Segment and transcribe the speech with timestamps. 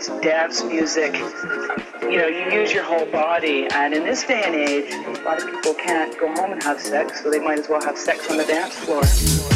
[0.00, 1.12] it's dance music.
[2.00, 5.42] You know, you use your whole body, and in this day and age, a lot
[5.42, 8.30] of people can't go home and have sex, so they might as well have sex
[8.30, 9.49] on the dance floor.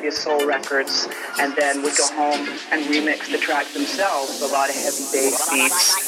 [0.00, 4.70] Philadelphia soul records, and then would go home and remix the track themselves, a lot
[4.70, 5.99] of heavy bass beats.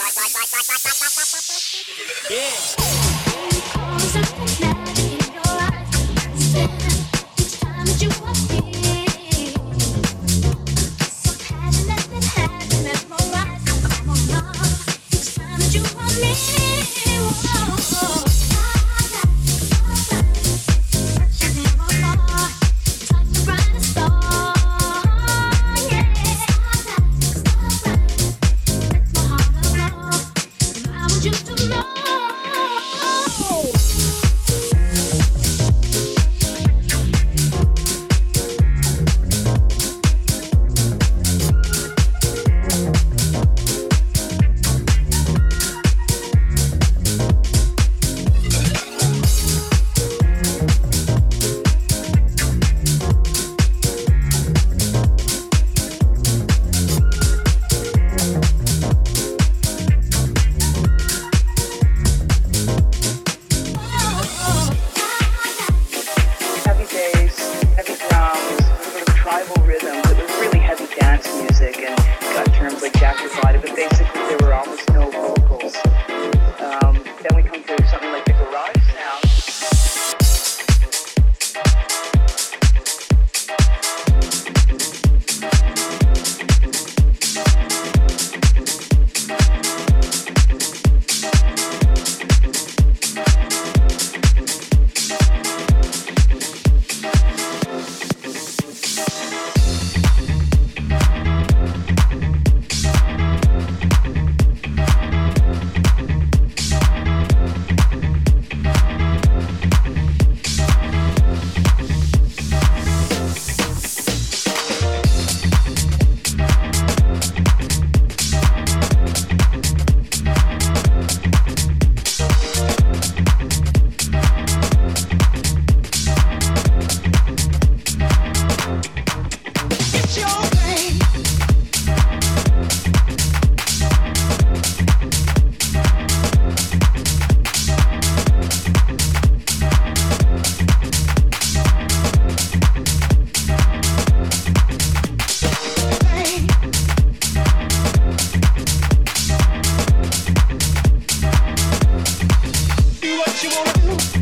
[153.83, 154.22] you.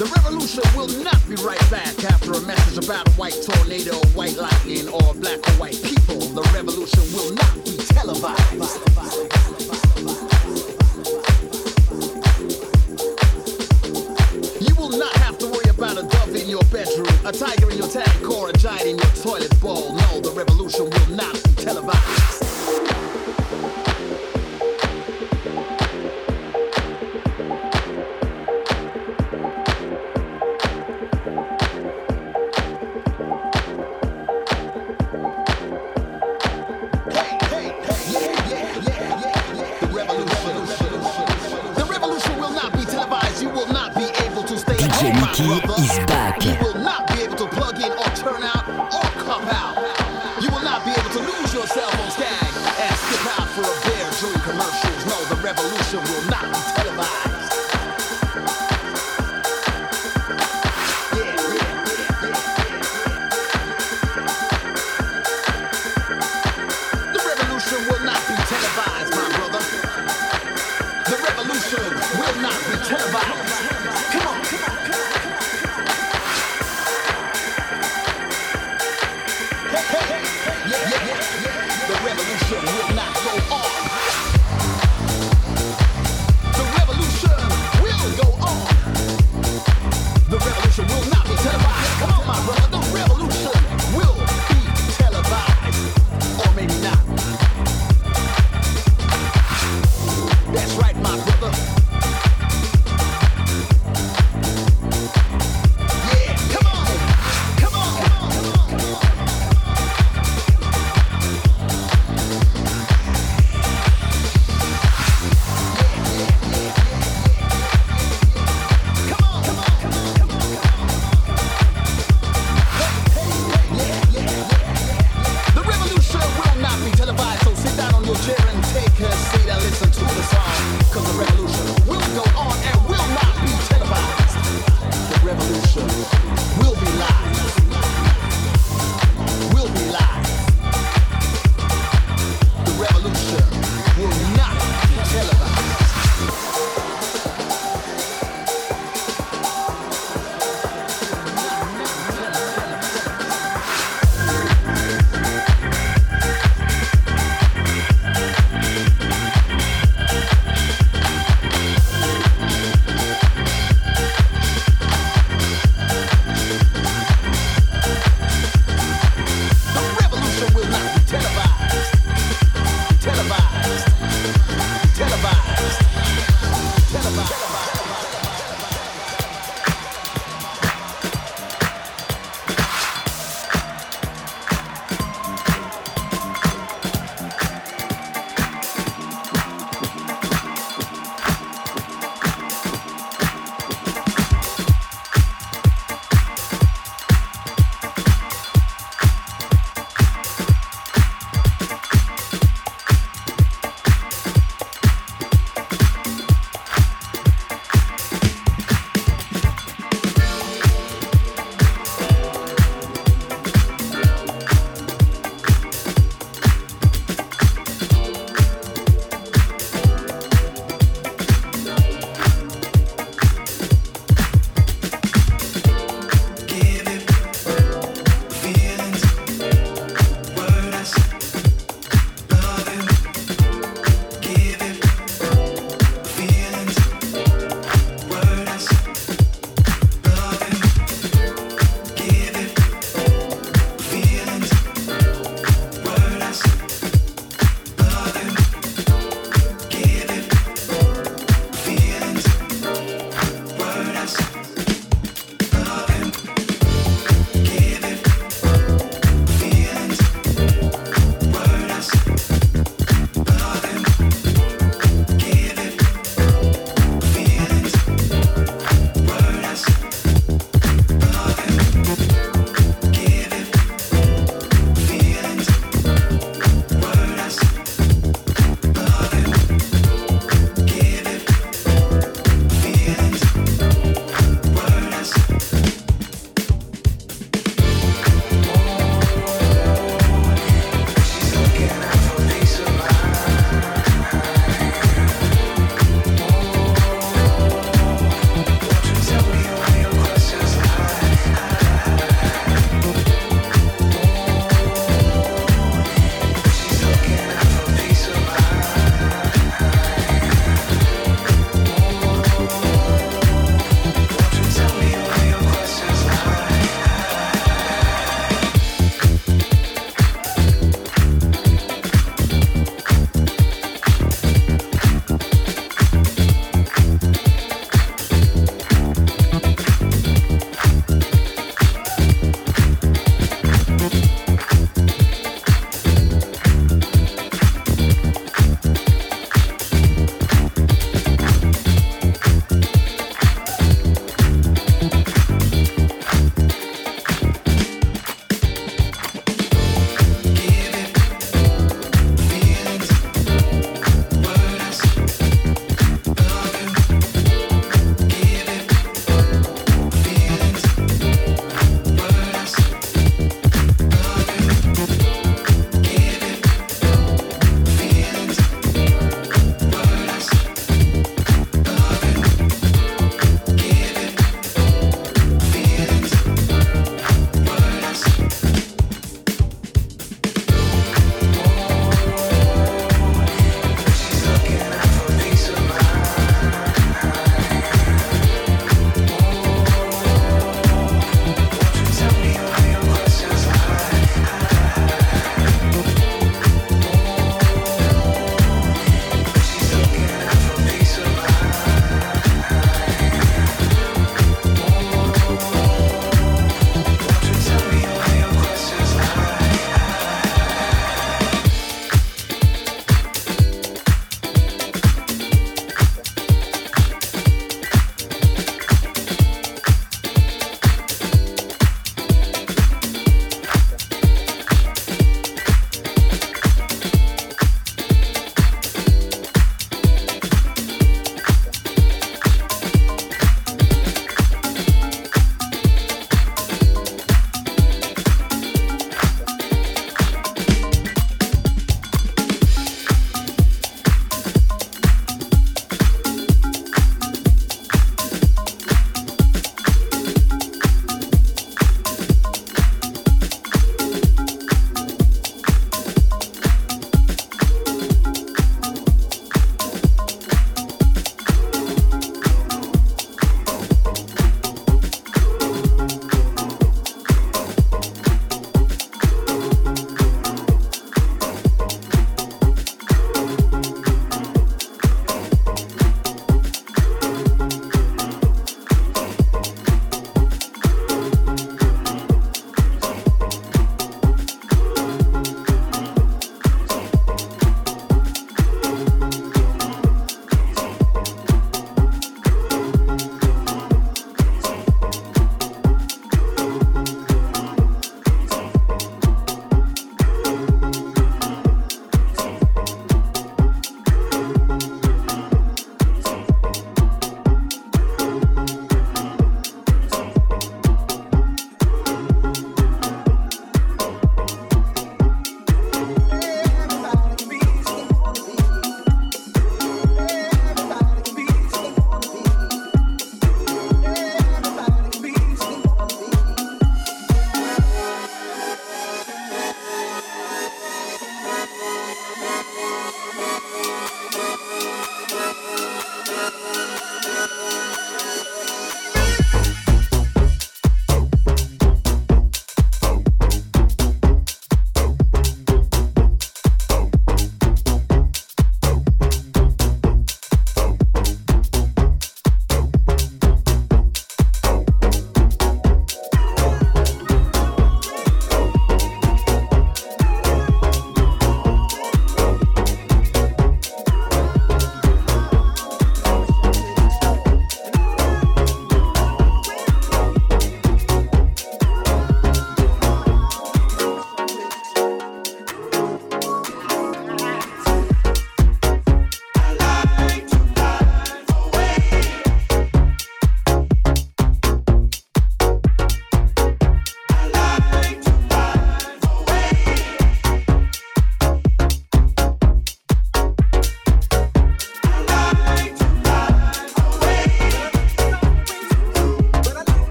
[0.00, 4.34] The revolution will not be right back after a message about a white tornado, white
[4.34, 6.16] lightning, or black or white people.
[6.16, 8.80] The revolution will not be televised.
[14.66, 17.76] You will not have to worry about a dove in your bedroom, a tiger in
[17.76, 19.92] your tank, or a giant in your toilet bowl.
[19.92, 22.29] No, the revolution will not be televised.